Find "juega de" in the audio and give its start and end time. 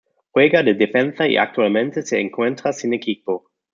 0.31-0.73